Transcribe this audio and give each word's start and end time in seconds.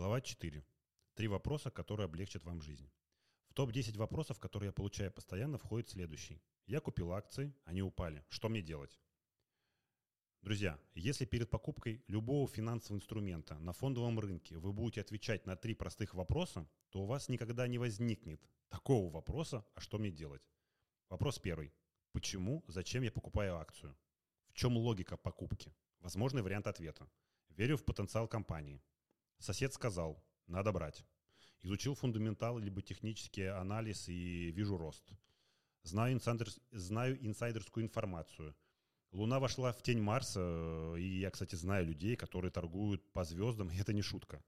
Глава 0.00 0.22
4. 0.22 0.64
Три 1.14 1.28
вопроса, 1.28 1.70
которые 1.70 2.06
облегчат 2.06 2.42
вам 2.44 2.62
жизнь. 2.62 2.90
В 3.48 3.52
топ-10 3.52 3.98
вопросов, 3.98 4.40
которые 4.40 4.68
я 4.68 4.72
получаю 4.72 5.12
постоянно, 5.12 5.58
входит 5.58 5.90
следующий. 5.90 6.40
Я 6.64 6.80
купил 6.80 7.12
акции, 7.12 7.54
они 7.66 7.82
упали. 7.82 8.24
Что 8.30 8.48
мне 8.48 8.62
делать? 8.62 8.98
Друзья, 10.40 10.80
если 10.94 11.26
перед 11.26 11.50
покупкой 11.50 12.02
любого 12.08 12.48
финансового 12.48 12.96
инструмента 12.96 13.58
на 13.58 13.74
фондовом 13.74 14.18
рынке 14.18 14.56
вы 14.56 14.72
будете 14.72 15.02
отвечать 15.02 15.44
на 15.44 15.54
три 15.54 15.74
простых 15.74 16.14
вопроса, 16.14 16.66
то 16.88 17.02
у 17.02 17.04
вас 17.04 17.28
никогда 17.28 17.66
не 17.66 17.76
возникнет 17.76 18.40
такого 18.70 19.12
вопроса, 19.12 19.66
а 19.74 19.80
что 19.80 19.98
мне 19.98 20.10
делать? 20.10 20.48
Вопрос 21.10 21.38
первый. 21.38 21.74
Почему, 22.12 22.64
зачем 22.68 23.02
я 23.02 23.12
покупаю 23.12 23.58
акцию? 23.58 23.94
В 24.48 24.54
чем 24.54 24.78
логика 24.78 25.18
покупки? 25.18 25.74
Возможный 25.98 26.40
вариант 26.40 26.68
ответа. 26.68 27.06
Верю 27.50 27.76
в 27.76 27.84
потенциал 27.84 28.26
компании. 28.26 28.82
Сосед 29.40 29.72
сказал, 29.72 30.22
надо 30.46 30.70
брать. 30.70 31.04
Изучил 31.62 31.94
фундаментал 31.94 32.58
либо 32.58 32.82
технический 32.82 33.44
анализ 33.44 34.08
и 34.08 34.50
вижу 34.52 34.76
рост. 34.76 35.04
Знаю, 35.82 36.14
инсайдер, 36.14 36.48
знаю 36.70 37.26
инсайдерскую 37.26 37.84
информацию. 37.84 38.54
Луна 39.12 39.40
вошла 39.40 39.72
в 39.72 39.82
тень 39.82 40.00
Марса, 40.00 40.94
и 40.96 41.20
я, 41.20 41.30
кстати, 41.30 41.56
знаю 41.56 41.86
людей, 41.86 42.16
которые 42.16 42.50
торгуют 42.50 43.12
по 43.12 43.24
звездам, 43.24 43.70
и 43.70 43.76
это 43.76 43.92
не 43.92 44.02
шутка. 44.02 44.44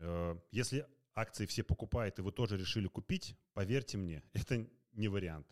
Э, 0.00 0.36
если 0.50 0.86
акции 1.14 1.46
все 1.46 1.62
покупают, 1.62 2.18
и 2.18 2.22
вы 2.22 2.32
тоже 2.32 2.56
решили 2.56 2.88
купить, 2.88 3.36
поверьте 3.52 3.98
мне, 3.98 4.22
это 4.32 4.66
не 4.92 5.08
вариант. 5.08 5.46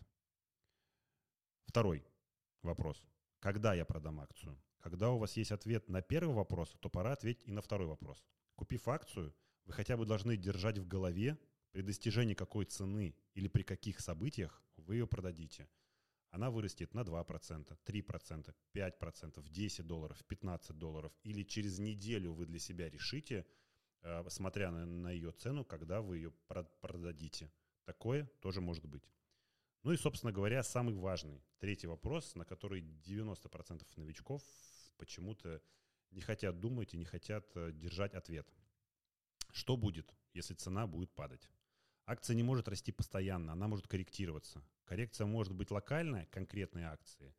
Второй 1.65 2.03
вопрос. 2.63 3.01
Когда 3.39 3.73
я 3.75 3.85
продам 3.85 4.19
акцию? 4.19 4.59
Когда 4.81 5.11
у 5.11 5.17
вас 5.17 5.37
есть 5.37 5.51
ответ 5.51 5.89
на 5.89 6.01
первый 6.01 6.35
вопрос, 6.35 6.75
то 6.79 6.89
пора 6.89 7.13
ответить 7.13 7.47
и 7.47 7.51
на 7.51 7.61
второй 7.61 7.87
вопрос. 7.87 8.25
Купив 8.55 8.87
акцию, 8.87 9.33
вы 9.65 9.73
хотя 9.73 9.95
бы 9.95 10.05
должны 10.05 10.35
держать 10.35 10.79
в 10.79 10.87
голове, 10.87 11.37
при 11.71 11.83
достижении 11.83 12.33
какой 12.33 12.65
цены 12.65 13.15
или 13.33 13.47
при 13.47 13.63
каких 13.63 14.01
событиях 14.01 14.61
вы 14.77 14.95
ее 14.95 15.07
продадите. 15.07 15.69
Она 16.31 16.49
вырастет 16.49 16.93
на 16.93 17.01
2%, 17.01 17.77
3%, 17.85 18.55
5%, 18.73 19.49
10 19.49 19.87
долларов, 19.87 20.23
15 20.27 20.77
долларов. 20.77 21.11
Или 21.23 21.43
через 21.43 21.79
неделю 21.79 22.33
вы 22.33 22.45
для 22.45 22.59
себя 22.59 22.89
решите, 22.89 23.45
э, 24.01 24.23
смотря 24.29 24.71
на, 24.71 24.85
на 24.85 25.11
ее 25.11 25.31
цену, 25.31 25.63
когда 25.65 26.01
вы 26.01 26.17
ее 26.17 26.31
продадите. 26.81 27.51
Такое 27.85 28.25
тоже 28.41 28.61
может 28.61 28.85
быть. 28.85 29.03
Ну 29.83 29.91
и, 29.91 29.97
собственно 29.97 30.31
говоря, 30.31 30.61
самый 30.63 30.93
важный, 30.93 31.43
третий 31.59 31.87
вопрос, 31.87 32.35
на 32.35 32.45
который 32.45 32.81
90% 32.81 33.83
новичков 33.95 34.43
почему-то 34.97 35.61
не 36.11 36.21
хотят 36.21 36.59
думать 36.59 36.93
и 36.93 36.97
не 36.97 37.05
хотят 37.05 37.45
э, 37.55 37.71
держать 37.71 38.13
ответ. 38.13 38.47
Что 39.51 39.77
будет, 39.77 40.13
если 40.33 40.53
цена 40.53 40.85
будет 40.85 41.11
падать? 41.13 41.49
Акция 42.05 42.35
не 42.35 42.43
может 42.43 42.67
расти 42.67 42.91
постоянно, 42.91 43.53
она 43.53 43.67
может 43.67 43.87
корректироваться. 43.87 44.63
Коррекция 44.85 45.25
может 45.25 45.53
быть 45.53 45.71
локальная, 45.71 46.27
конкретные 46.27 46.87
акции, 46.87 47.33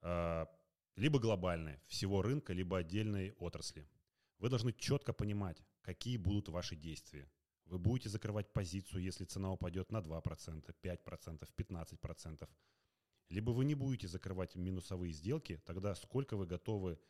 э, 0.00 0.46
либо 0.96 1.20
глобальная, 1.20 1.80
всего 1.86 2.22
рынка, 2.22 2.52
либо 2.52 2.78
отдельной 2.78 3.32
отрасли. 3.38 3.88
Вы 4.38 4.48
должны 4.48 4.72
четко 4.72 5.12
понимать, 5.12 5.62
какие 5.82 6.16
будут 6.16 6.48
ваши 6.48 6.74
действия. 6.74 7.30
Вы 7.72 7.78
будете 7.78 8.10
закрывать 8.10 8.52
позицию, 8.52 9.02
если 9.02 9.24
цена 9.24 9.50
упадет 9.50 9.90
на 9.92 10.00
2%, 10.00 10.74
5%, 10.82 11.48
15%. 11.56 12.48
Либо 13.30 13.50
вы 13.50 13.64
не 13.64 13.74
будете 13.74 14.08
закрывать 14.08 14.56
минусовые 14.56 15.14
сделки, 15.14 15.58
тогда 15.64 15.94
сколько 15.94 16.36
вы 16.36 16.46
готовы 16.46 17.00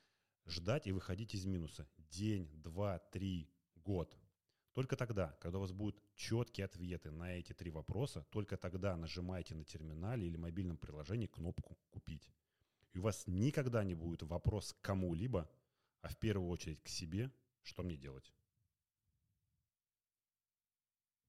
ждать 0.47 0.87
и 0.87 0.93
выходить 0.93 1.35
из 1.35 1.47
минуса? 1.47 1.89
День, 2.11 2.49
два, 2.63 3.01
три, 3.01 3.51
год. 3.75 4.17
Только 4.73 4.95
тогда, 4.95 5.37
когда 5.41 5.59
у 5.59 5.63
вас 5.63 5.73
будут 5.73 6.01
четкие 6.15 6.67
ответы 6.67 7.11
на 7.11 7.35
эти 7.35 7.53
три 7.53 7.73
вопроса, 7.73 8.25
только 8.31 8.57
тогда 8.57 8.97
нажимайте 8.97 9.57
на 9.57 9.65
терминале 9.65 10.29
или 10.29 10.37
мобильном 10.37 10.77
приложении 10.77 11.27
кнопку 11.27 11.77
«Купить». 11.91 12.31
И 12.93 12.99
у 12.99 13.03
вас 13.03 13.25
никогда 13.27 13.83
не 13.83 13.97
будет 13.97 14.23
вопрос 14.23 14.77
кому-либо, 14.81 15.51
а 16.03 16.09
в 16.09 16.17
первую 16.19 16.49
очередь 16.51 16.85
к 16.85 16.89
себе, 16.89 17.33
что 17.65 17.83
мне 17.83 17.97
делать. 17.97 18.33